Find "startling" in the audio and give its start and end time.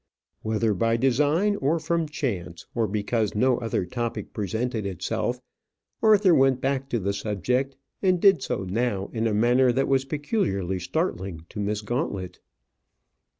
10.79-11.45